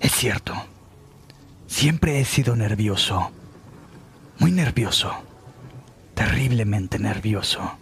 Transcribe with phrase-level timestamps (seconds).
[0.00, 0.54] Es cierto.
[1.66, 3.30] Siempre he sido nervioso.
[4.38, 5.12] Muy nervioso.
[6.14, 7.78] Terriblemente nervioso.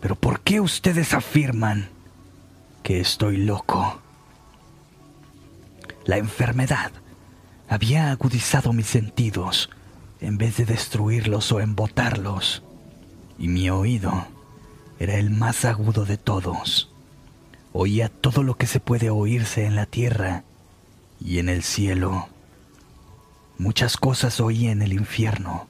[0.00, 1.88] Pero ¿por qué ustedes afirman
[2.82, 4.00] que estoy loco?
[6.04, 6.92] La enfermedad
[7.68, 9.70] había agudizado mis sentidos
[10.20, 12.62] en vez de destruirlos o embotarlos.
[13.38, 14.26] Y mi oído
[14.98, 16.90] era el más agudo de todos.
[17.72, 20.44] Oía todo lo que se puede oírse en la tierra
[21.20, 22.28] y en el cielo.
[23.58, 25.68] Muchas cosas oí en el infierno.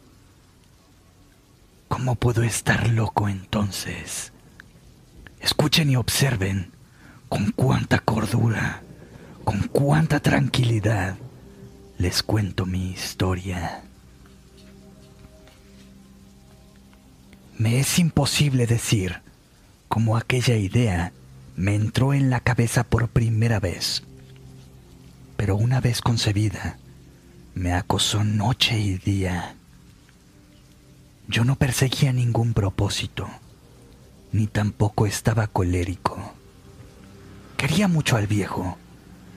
[1.88, 4.32] ¿Cómo puedo estar loco entonces?
[5.40, 6.72] Escuchen y observen
[7.28, 8.82] con cuánta cordura,
[9.44, 11.16] con cuánta tranquilidad
[11.98, 13.82] les cuento mi historia.
[17.56, 19.20] Me es imposible decir
[19.88, 21.12] cómo aquella idea
[21.56, 24.04] me entró en la cabeza por primera vez,
[25.38, 26.78] pero una vez concebida,
[27.54, 29.54] me acosó noche y día.
[31.28, 33.28] Yo no perseguía ningún propósito,
[34.32, 36.34] ni tampoco estaba colérico.
[37.56, 38.78] Quería mucho al viejo,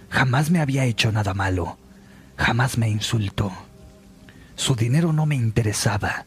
[0.10, 1.78] jamás me había hecho nada malo,
[2.36, 3.52] jamás me insultó.
[4.56, 6.26] Su dinero no me interesaba.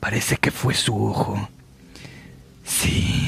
[0.00, 1.46] Parece que fue su ojo.
[2.64, 3.27] Sí,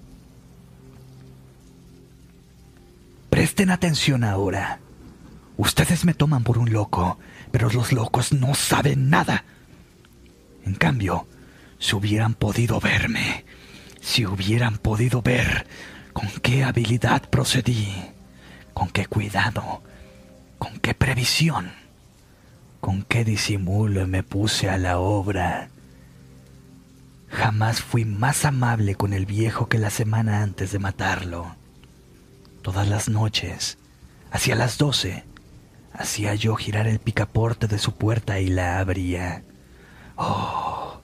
[3.41, 4.81] Presten atención ahora.
[5.57, 7.17] Ustedes me toman por un loco,
[7.49, 9.45] pero los locos no saben nada.
[10.63, 11.25] En cambio,
[11.79, 13.43] si hubieran podido verme,
[13.99, 15.65] si hubieran podido ver
[16.13, 17.91] con qué habilidad procedí,
[18.75, 19.81] con qué cuidado,
[20.59, 21.71] con qué previsión,
[22.79, 25.69] con qué disimulo me puse a la obra.
[27.29, 31.59] Jamás fui más amable con el viejo que la semana antes de matarlo.
[32.61, 33.77] Todas las noches,
[34.31, 35.23] hacia las doce,
[35.93, 39.43] hacía yo girar el picaporte de su puerta y la abría.
[40.15, 41.01] Oh,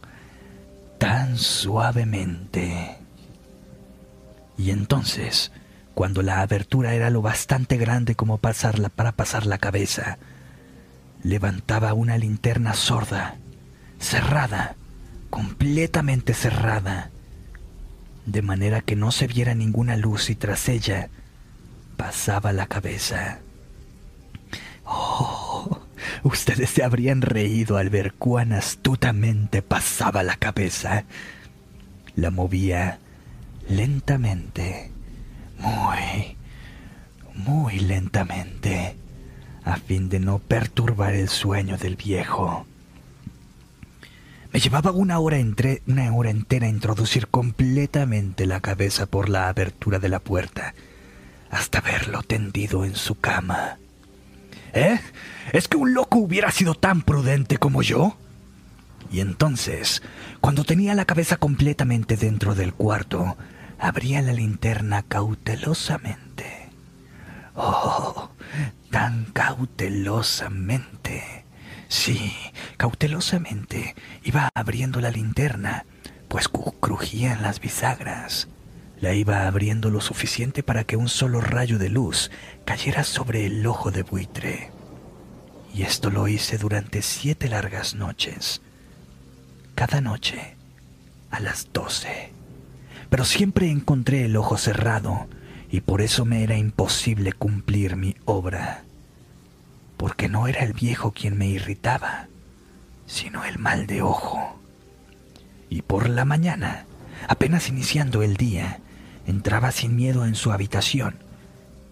[0.99, 2.97] tan suavemente.
[4.57, 5.51] Y entonces,
[5.95, 10.19] cuando la abertura era lo bastante grande como pasarla para pasar la cabeza,
[11.23, 13.37] levantaba una linterna sorda,
[13.99, 14.75] cerrada,
[15.31, 17.09] completamente cerrada,
[18.27, 21.09] de manera que no se viera ninguna luz y tras ella
[21.97, 23.39] pasaba la cabeza.
[24.85, 25.81] Oh,
[26.23, 31.03] ustedes se habrían reído al ver cuán astutamente pasaba la cabeza.
[32.15, 32.99] La movía
[33.67, 34.91] lentamente,
[35.59, 36.37] muy,
[37.35, 38.95] muy lentamente,
[39.65, 42.65] a fin de no perturbar el sueño del viejo.
[44.53, 49.99] Me llevaba una hora, entre, una hora entera introducir completamente la cabeza por la abertura
[49.99, 50.73] de la puerta,
[51.49, 53.77] hasta verlo tendido en su cama.
[54.73, 54.99] ¿Eh?
[55.53, 58.17] ¿Es que un loco hubiera sido tan prudente como yo?
[59.11, 60.03] Y entonces,
[60.41, 63.37] cuando tenía la cabeza completamente dentro del cuarto,
[63.79, 66.69] abría la linterna cautelosamente.
[67.55, 68.29] Oh,
[68.91, 71.45] tan cautelosamente.
[71.87, 72.33] Sí,
[72.75, 75.85] cautelosamente iba abriendo la linterna,
[76.27, 78.49] pues crujían las bisagras.
[78.99, 82.31] La iba abriendo lo suficiente para que un solo rayo de luz
[82.65, 84.71] cayera sobre el ojo de buitre.
[85.73, 88.61] Y esto lo hice durante siete largas noches.
[89.75, 90.55] Cada noche,
[91.29, 92.31] a las doce.
[93.09, 95.27] Pero siempre encontré el ojo cerrado
[95.69, 98.83] y por eso me era imposible cumplir mi obra.
[99.97, 102.27] Porque no era el viejo quien me irritaba,
[103.05, 104.59] sino el mal de ojo.
[105.69, 106.85] Y por la mañana,
[107.27, 108.79] apenas iniciando el día,
[109.27, 111.17] entraba sin miedo en su habitación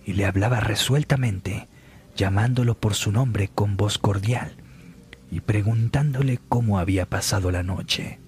[0.06, 1.68] y le hablaba resueltamente,
[2.16, 4.56] llamándolo por su nombre con voz cordial
[5.30, 8.20] y preguntándole cómo había pasado la noche.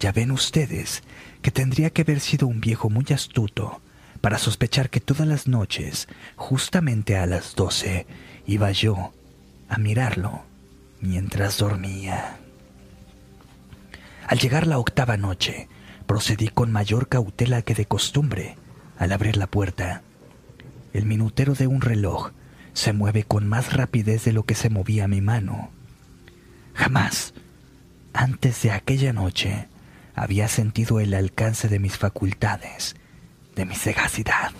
[0.00, 1.02] Ya ven ustedes
[1.42, 3.80] que tendría que haber sido un viejo muy astuto
[4.20, 8.06] para sospechar que todas las noches, justamente a las doce,
[8.46, 9.12] iba yo
[9.68, 10.42] a mirarlo
[11.00, 12.38] mientras dormía.
[14.26, 15.68] Al llegar la octava noche,
[16.08, 18.56] Procedí con mayor cautela que de costumbre
[18.98, 20.00] al abrir la puerta.
[20.94, 22.30] El minutero de un reloj
[22.72, 25.68] se mueve con más rapidez de lo que se movía mi mano.
[26.72, 27.34] Jamás,
[28.14, 29.68] antes de aquella noche,
[30.14, 32.96] había sentido el alcance de mis facultades,
[33.54, 34.52] de mi sagacidad.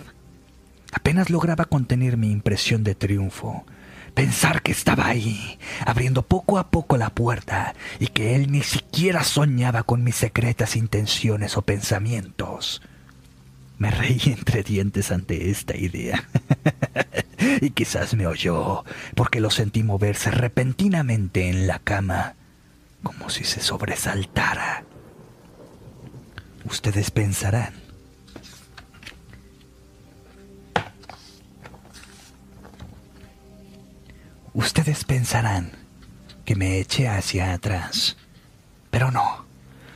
[0.91, 3.65] Apenas lograba contener mi impresión de triunfo,
[4.09, 9.23] pensar que estaba ahí, abriendo poco a poco la puerta y que él ni siquiera
[9.23, 12.81] soñaba con mis secretas intenciones o pensamientos.
[13.77, 16.27] Me reí entre dientes ante esta idea.
[17.61, 18.83] y quizás me oyó,
[19.15, 22.35] porque lo sentí moverse repentinamente en la cama,
[23.03, 24.83] como si se sobresaltara.
[26.65, 27.78] Ustedes pensarán.
[34.53, 35.71] Ustedes pensarán
[36.43, 38.17] que me eché hacia atrás,
[38.89, 39.45] pero no.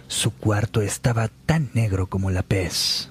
[0.07, 3.09] Su cuarto estaba tan negro como la pez,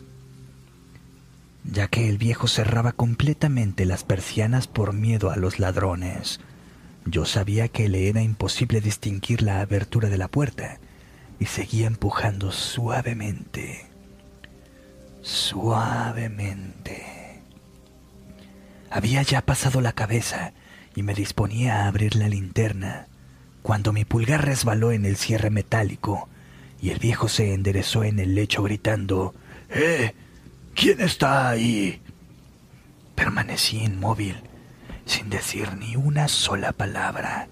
[1.64, 6.38] ya que el viejo cerraba completamente las persianas por miedo a los ladrones.
[7.04, 10.78] Yo sabía que le era imposible distinguir la abertura de la puerta,
[11.40, 13.86] y seguía empujando suavemente,
[15.22, 17.02] suavemente.
[18.90, 20.52] Había ya pasado la cabeza
[20.94, 23.06] y me disponía a abrir la linterna,
[23.62, 26.28] cuando mi pulgar resbaló en el cierre metálico
[26.80, 29.34] y el viejo se enderezó en el lecho gritando,
[29.70, 30.14] ¡Eh!
[30.74, 32.00] ¿Quién está ahí?
[33.14, 34.36] Permanecí inmóvil,
[35.04, 37.48] sin decir ni una sola palabra.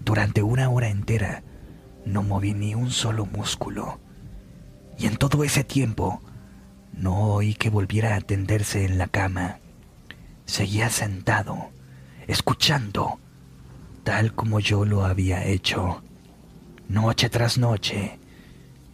[0.00, 1.42] Durante una hora entera
[2.04, 4.00] no moví ni un solo músculo.
[4.98, 6.22] Y en todo ese tiempo
[6.92, 9.58] no oí que volviera a tenderse en la cama.
[10.46, 11.70] Seguía sentado,
[12.26, 13.18] escuchando,
[14.04, 16.02] tal como yo lo había hecho,
[16.88, 18.18] noche tras noche,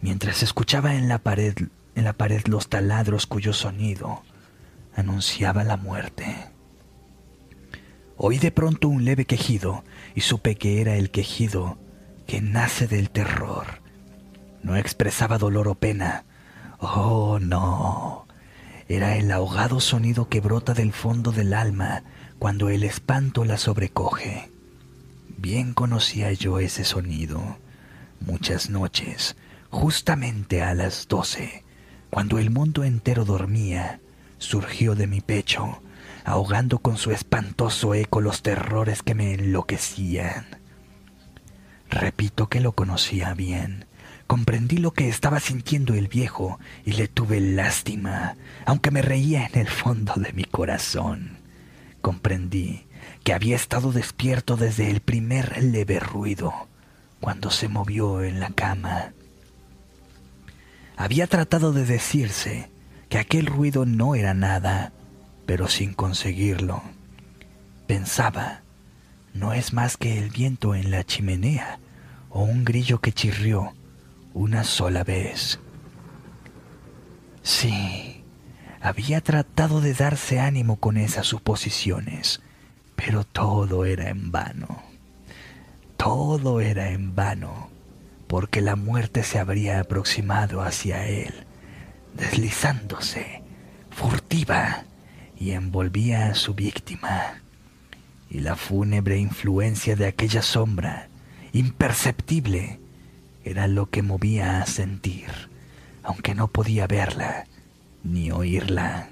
[0.01, 1.55] mientras escuchaba en la pared,
[1.95, 4.23] en la pared los taladros cuyo sonido
[4.95, 6.49] anunciaba la muerte.
[8.17, 9.83] Oí de pronto un leve quejido
[10.15, 11.77] y supe que era el quejido
[12.27, 13.81] que nace del terror.
[14.61, 16.23] No expresaba dolor o pena.
[16.79, 18.27] Oh, no.
[18.87, 22.03] Era el ahogado sonido que brota del fondo del alma
[22.43, 24.49] cuando el espanto la sobrecoge.
[25.37, 27.57] Bien conocía yo ese sonido.
[28.19, 29.37] Muchas noches,
[29.69, 31.63] justamente a las doce,
[32.09, 34.01] cuando el mundo entero dormía,
[34.39, 35.81] surgió de mi pecho,
[36.25, 40.45] ahogando con su espantoso eco los terrores que me enloquecían.
[41.89, 43.85] Repito que lo conocía bien.
[44.27, 48.35] Comprendí lo que estaba sintiendo el viejo y le tuve lástima,
[48.65, 51.42] aunque me reía en el fondo de mi corazón.
[52.03, 52.85] Comprendí
[53.23, 56.53] que había estado despierto desde el primer leve ruido,
[57.21, 59.13] cuando se movió en la cama.
[60.97, 62.69] Había tratado de decirse
[63.07, 64.91] que aquel ruido no era nada,
[65.45, 66.83] pero sin conseguirlo.
[67.87, 68.63] Pensaba,
[69.33, 71.79] no es más que el viento en la chimenea
[72.29, 73.71] o un grillo que chirrió
[74.33, 75.57] una sola vez.
[77.43, 78.22] Sí,
[78.83, 82.41] había tratado de darse ánimo con esas suposiciones,
[82.97, 84.83] pero todo era en vano.
[85.95, 87.69] Todo era en vano,
[88.27, 91.33] porque la muerte se habría aproximado hacia él,
[92.13, 93.41] deslizándose,
[93.89, 94.83] furtiva,
[95.39, 97.41] y envolvía a su víctima.
[98.29, 101.07] Y la fúnebre influencia de aquella sombra
[101.53, 102.81] imperceptible,
[103.45, 105.29] era lo que movía a sentir,
[106.03, 107.45] aunque no podía verla
[108.03, 109.09] ni oírla,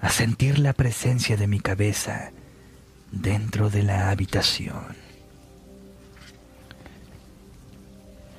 [0.00, 2.32] a sentir la presencia de mi cabeza
[3.10, 4.96] dentro de la habitación.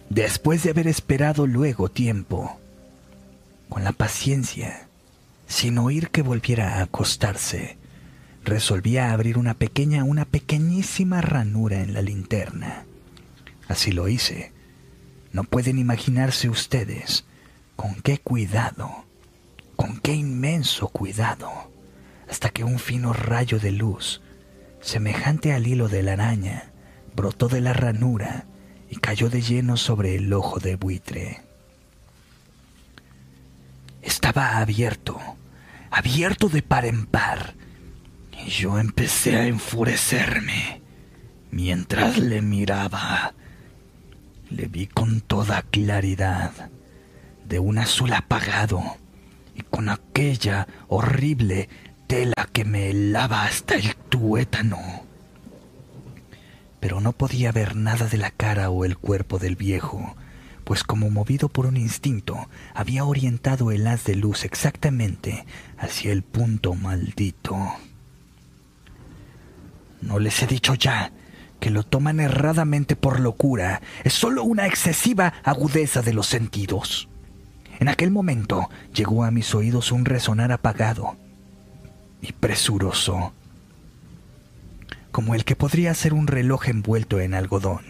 [0.10, 2.60] Después de haber esperado luego tiempo,
[3.70, 4.88] con la paciencia,
[5.48, 7.78] sin oír que volviera a acostarse,
[8.44, 12.86] resolví abrir una pequeña, una pequeñísima ranura en la linterna
[13.68, 14.52] Así lo hice.
[15.32, 17.26] No pueden imaginarse ustedes
[17.76, 19.06] con qué cuidado,
[19.84, 21.52] con qué inmenso cuidado,
[22.30, 24.22] hasta que un fino rayo de luz,
[24.80, 26.72] semejante al hilo de la araña,
[27.18, 28.46] brotó de la ranura
[28.90, 31.42] y cayó de lleno sobre el ojo de buitre.
[34.02, 35.20] Estaba abierto,
[35.92, 37.54] abierto de par en par,
[38.32, 40.82] y yo empecé a enfurecerme
[41.52, 43.34] mientras le miraba
[44.50, 46.70] le vi con toda claridad,
[47.46, 49.03] de un azul apagado
[49.56, 51.70] y con aquella horrible
[52.08, 54.80] tela que me helaba hasta el tuétano.
[56.80, 60.16] Pero no podía ver nada de la cara o el cuerpo del viejo,
[60.64, 65.46] pues como movido por un instinto, había orientado el haz de luz exactamente
[65.78, 67.58] hacia el punto maldito.
[70.02, 71.14] ¿No les he dicho ya
[71.64, 77.08] que lo toman erradamente por locura es solo una excesiva agudeza de los sentidos.
[77.84, 81.18] En aquel momento llegó a mis oídos un resonar apagado
[82.22, 83.34] y presuroso,
[85.12, 87.82] como el que podría ser un reloj envuelto en algodón.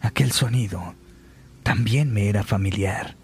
[0.00, 0.94] Aquel sonido
[1.64, 3.16] también me era familiar.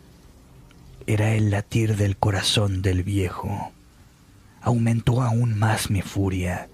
[1.06, 3.70] Era el latir del corazón del viejo.
[4.60, 6.68] Aumentó aún más mi furia,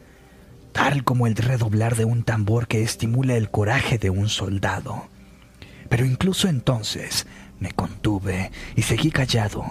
[0.73, 5.15] tal como el redoblar de un tambor que estimula el coraje de un soldado.
[5.89, 7.27] Pero incluso entonces
[7.61, 9.65] me contuve y seguí callado.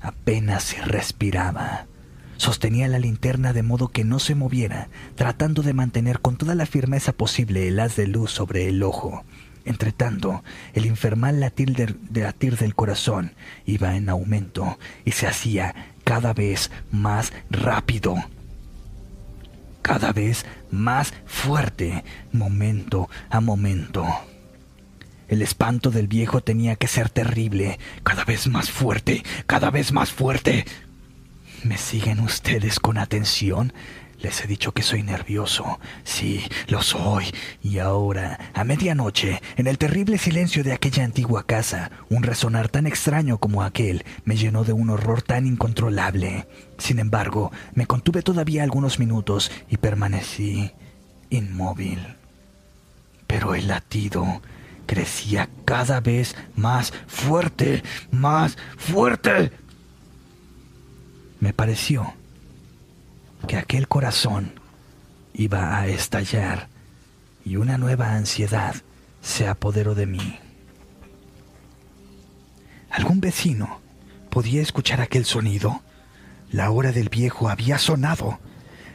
[0.00, 1.86] Apenas respiraba.
[2.36, 6.66] Sostenía la linterna de modo que no se moviera, tratando de mantener con toda la
[6.66, 9.24] firmeza posible el haz de luz sobre el ojo.
[9.64, 16.32] Entretanto, el infernal latir, de, latir del corazón iba en aumento y se hacía cada
[16.34, 18.14] vez más rápido,
[19.82, 24.06] cada vez más fuerte, momento a momento.
[25.28, 30.10] El espanto del viejo tenía que ser terrible, cada vez más fuerte, cada vez más
[30.12, 30.64] fuerte.
[31.64, 33.72] ¿Me siguen ustedes con atención?
[34.20, 35.78] Les he dicho que soy nervioso.
[36.04, 37.26] Sí, lo soy.
[37.62, 42.86] Y ahora, a medianoche, en el terrible silencio de aquella antigua casa, un resonar tan
[42.86, 46.46] extraño como aquel me llenó de un horror tan incontrolable.
[46.78, 50.70] Sin embargo, me contuve todavía algunos minutos y permanecí
[51.28, 52.16] inmóvil.
[53.26, 54.40] Pero el latido
[54.86, 59.52] crecía cada vez más fuerte, más fuerte.
[61.40, 62.14] Me pareció
[63.46, 64.52] que aquel corazón
[65.34, 66.68] iba a estallar
[67.44, 68.74] y una nueva ansiedad
[69.20, 70.38] se apoderó de mí.
[72.90, 73.80] ¿Algún vecino
[74.30, 75.82] podía escuchar aquel sonido?
[76.50, 78.38] La hora del viejo había sonado.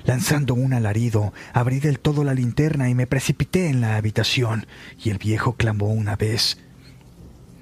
[0.05, 4.65] Lanzando un alarido, abrí del todo la linterna y me precipité en la habitación,
[5.03, 6.57] y el viejo clamó una vez,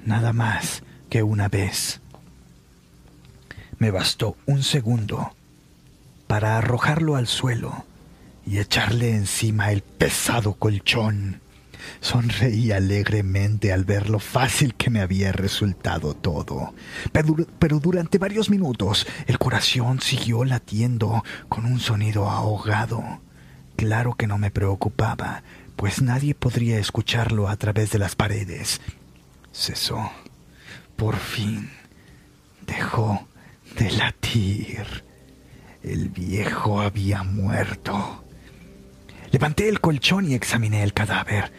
[0.05, 2.01] nada más que una vez.
[3.77, 5.34] Me bastó un segundo
[6.27, 7.86] para arrojarlo al suelo
[8.46, 11.41] y echarle encima el pesado colchón.
[12.01, 16.74] Sonreí alegremente al ver lo fácil que me había resultado todo.
[17.12, 23.21] Pero, durante varios minutos el corazón siguió latiendo con un sonido ahogado.
[23.75, 25.43] Claro que no me preocupaba,
[25.75, 28.81] pues nadie podría escucharlo a través de las paredes.
[29.53, 30.12] Cesó.
[30.95, 31.69] Por fin
[32.67, 33.27] dejó
[33.77, 35.03] de latir.
[35.81, 38.24] El viejo había muerto.
[39.31, 41.51] Levanté el colchón y examiné el cadáver.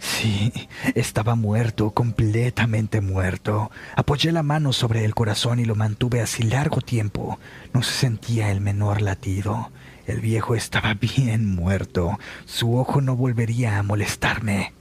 [0.00, 0.52] Sí,
[0.96, 3.70] estaba muerto, completamente muerto.
[3.94, 7.38] Apoyé la mano sobre el corazón y lo mantuve así largo tiempo.
[7.72, 9.70] No se sentía el menor latido.
[10.08, 12.18] El viejo estaba bien muerto.
[12.44, 14.72] Su ojo no volvería a molestarme.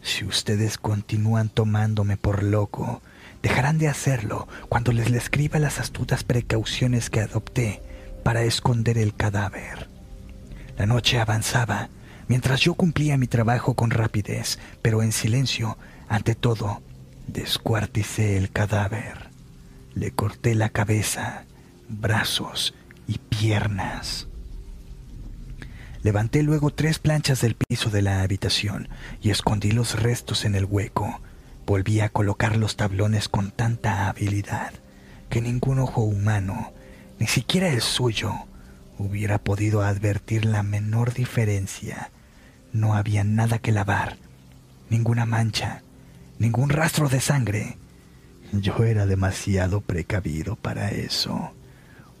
[0.00, 3.02] Si ustedes continúan tomándome por loco,
[3.42, 7.82] dejarán de hacerlo cuando les escriba las astutas precauciones que adopté
[8.22, 9.93] para esconder el cadáver.
[10.76, 11.88] La noche avanzaba
[12.28, 15.78] mientras yo cumplía mi trabajo con rapidez, pero en silencio,
[16.08, 16.82] ante todo,
[17.26, 19.30] descuarticé el cadáver.
[19.94, 21.44] Le corté la cabeza,
[21.88, 22.74] brazos
[23.06, 24.26] y piernas.
[26.02, 28.88] Levanté luego tres planchas del piso de la habitación
[29.22, 31.20] y escondí los restos en el hueco.
[31.66, 34.72] Volví a colocar los tablones con tanta habilidad
[35.30, 36.72] que ningún ojo humano,
[37.18, 38.34] ni siquiera el suyo,
[38.98, 42.10] hubiera podido advertir la menor diferencia
[42.74, 44.18] no había nada que lavar,
[44.90, 45.82] ninguna mancha,
[46.40, 47.78] ningún rastro de sangre.
[48.52, 51.52] Yo era demasiado precavido para eso.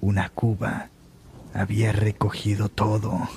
[0.00, 0.90] Una cuba
[1.52, 3.28] había recogido todo.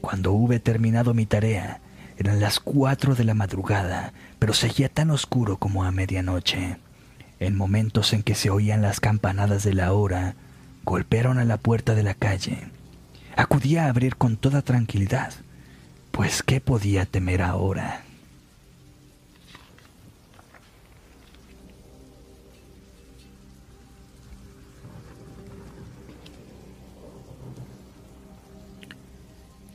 [0.00, 1.80] Cuando hube terminado mi tarea,
[2.18, 6.76] eran las cuatro de la madrugada, pero seguía tan oscuro como a medianoche.
[7.42, 10.36] En momentos en que se oían las campanadas de la hora,
[10.84, 12.68] golpearon a la puerta de la calle.
[13.34, 15.32] Acudí a abrir con toda tranquilidad,
[16.12, 18.04] pues ¿qué podía temer ahora?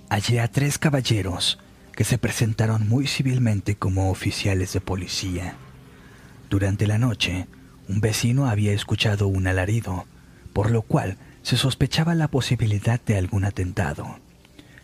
[0.07, 1.59] Hallé a tres caballeros
[1.91, 5.55] que se presentaron muy civilmente como oficiales de policía.
[6.49, 7.45] Durante la noche,
[7.87, 10.05] un vecino había escuchado un alarido
[10.57, 14.17] por lo cual se sospechaba la posibilidad de algún atentado.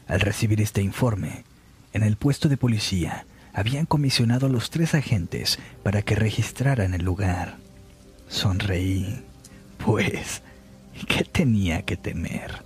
[0.08, 1.46] Al recibir este informe,
[1.94, 7.04] en el puesto de policía habían comisionado a los tres agentes para que registraran el
[7.04, 7.58] lugar.
[8.28, 9.24] Sonreí,
[9.84, 10.44] pues,
[11.08, 12.64] ¿qué tenía que temer?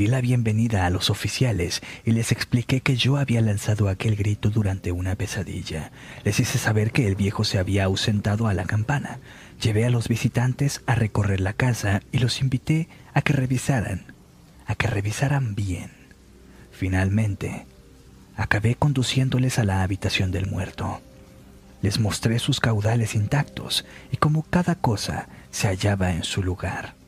[0.00, 4.48] Di la bienvenida a los oficiales y les expliqué que yo había lanzado aquel grito
[4.48, 5.92] durante una pesadilla.
[6.24, 9.18] Les hice saber que el viejo se había ausentado a la campana.
[9.60, 14.06] Llevé a los visitantes a recorrer la casa y los invité a que revisaran,
[14.64, 15.90] a que revisaran bien.
[16.72, 17.66] Finalmente,
[18.36, 21.02] acabé conduciéndoles a la habitación del muerto.
[21.82, 26.99] Les mostré sus caudales intactos y cómo cada cosa se hallaba en su lugar.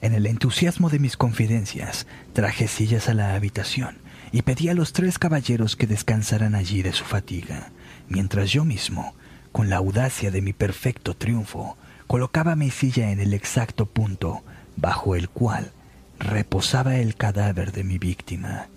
[0.00, 3.98] En el entusiasmo de mis confidencias, traje sillas a la habitación
[4.30, 7.70] y pedí a los tres caballeros que descansaran allí de su fatiga,
[8.08, 9.14] mientras yo mismo,
[9.50, 11.76] con la audacia de mi perfecto triunfo,
[12.06, 14.44] colocaba mi silla en el exacto punto
[14.76, 15.72] bajo el cual
[16.20, 18.68] reposaba el cadáver de mi víctima.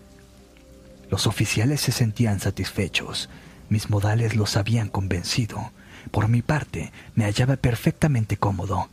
[1.09, 3.29] Los oficiales se sentían satisfechos,
[3.69, 5.71] mis modales los habían convencido.
[6.09, 8.89] Por mi parte, me hallaba perfectamente cómodo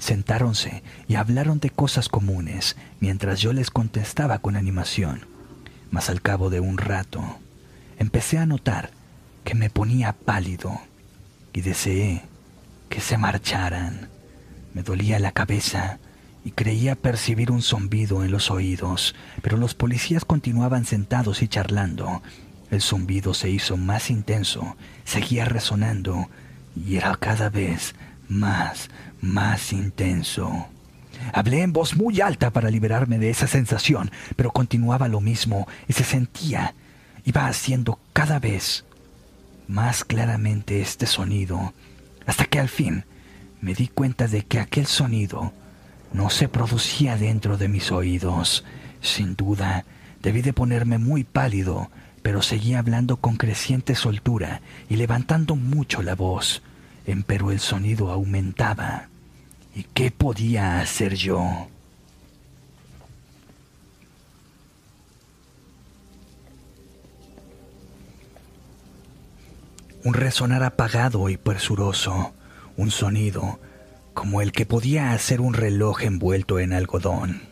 [0.00, 5.26] Sentáronse y hablaron de cosas comunes mientras yo les contestaba con animación.
[5.90, 7.22] Mas al cabo de un rato,
[7.98, 8.90] empecé a notar
[9.44, 10.80] que me ponía pálido
[11.52, 12.22] y deseé
[12.88, 14.08] que se marcharan.
[14.72, 15.98] Me dolía la cabeza
[16.44, 22.22] y creía percibir un zumbido en los oídos, pero los policías continuaban sentados y charlando.
[22.70, 26.30] El zumbido se hizo más intenso, seguía resonando
[26.74, 27.94] y era cada vez
[28.30, 28.88] más,
[29.20, 30.68] más intenso.
[31.34, 35.92] Hablé en voz muy alta para liberarme de esa sensación, pero continuaba lo mismo y
[35.92, 36.74] se sentía,
[37.24, 38.84] iba haciendo cada vez
[39.68, 41.74] más claramente este sonido,
[42.26, 43.04] hasta que al fin
[43.60, 45.52] me di cuenta de que aquel sonido
[46.12, 48.64] no se producía dentro de mis oídos.
[49.00, 49.84] Sin duda,
[50.22, 51.90] debí de ponerme muy pálido,
[52.22, 56.62] pero seguía hablando con creciente soltura y levantando mucho la voz.
[57.06, 59.08] Empero el sonido aumentaba.
[59.74, 61.68] ¿Y qué podía hacer yo?
[70.02, 72.32] Un resonar apagado y presuroso,
[72.76, 73.60] un sonido
[74.14, 77.42] como el que podía hacer un reloj envuelto en algodón.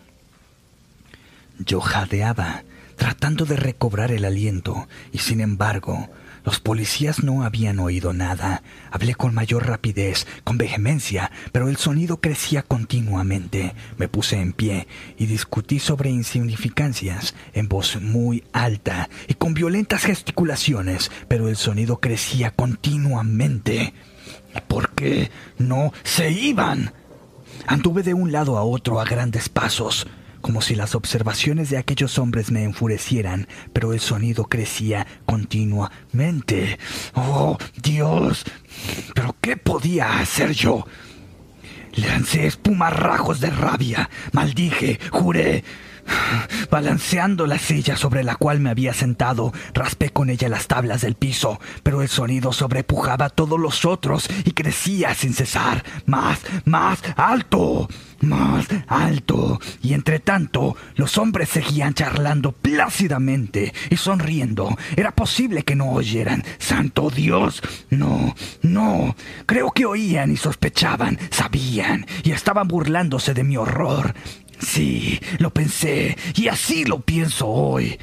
[1.59, 2.65] Yo jadeaba,
[2.97, 6.09] tratando de recobrar el aliento, y sin embargo
[6.49, 8.63] los policías no habían oído nada.
[8.91, 13.75] Hablé con mayor rapidez, con vehemencia, pero el sonido crecía continuamente.
[13.99, 20.05] Me puse en pie y discutí sobre insignificancias en voz muy alta y con violentas
[20.05, 23.93] gesticulaciones, pero el sonido crecía continuamente.
[24.69, 26.95] ¿Por qué no se iban?
[27.67, 30.07] Anduve de un lado a otro a grandes pasos
[30.49, 36.79] como si las observaciones de aquellos hombres me enfurecieran, pero el sonido crecía continuamente.
[37.13, 38.47] ¡Oh, Dios!
[39.15, 40.87] ¿Pero qué podía hacer yo?
[41.93, 45.65] Lancé espumarrajos de rabia, maldije, juré,
[46.71, 51.15] Balanceando la silla sobre la cual me había sentado, raspé con ella las tablas del
[51.15, 57.01] piso, pero el sonido sobrepujaba a todos los otros y crecía sin cesar, más, más
[57.17, 57.89] alto,
[58.21, 59.61] más alto.
[59.83, 64.77] Y entre tanto, los hombres seguían charlando plácidamente y sonriendo.
[64.97, 66.45] Era posible que no oyeran.
[66.59, 67.63] ¡Santo Dios!
[67.91, 69.15] No, no.
[69.47, 74.15] Creo que oían y sospechaban, sabían y estaban burlándose de mi horror.
[74.61, 77.99] Sí, lo pensé, y así lo pienso hoy.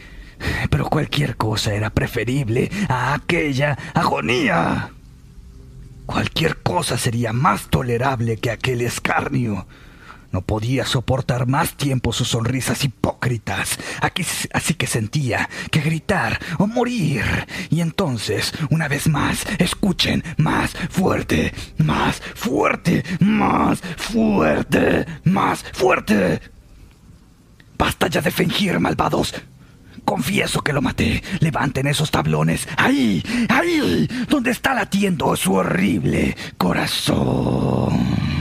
[0.70, 4.91] Pero cualquier cosa era preferible a aquella agonía.
[6.06, 9.68] Cualquier cosa sería más tolerable que aquel escarnio.
[10.36, 13.80] No podía soportar más tiempo sus sonrisas hipócritas,
[14.52, 17.24] así que sentía que gritar o morir.
[17.69, 26.41] Y entonces, una vez más, escuchen más fuerte, más fuerte, más fuerte, más fuerte.
[27.78, 29.34] Basta ya de fingir, malvados.
[30.04, 31.24] Confieso que lo maté.
[31.39, 32.67] Levanten esos tablones.
[32.76, 38.35] Ahí, ahí, donde está latiendo su horrible corazón.